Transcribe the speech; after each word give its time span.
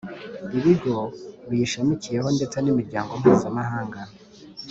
Ibigo 0.57 0.95
biyishamikiyeho 1.49 2.29
ndetse 2.37 2.57
n’Imiryango 2.61 3.11
Mpuzamahanga 3.21 3.99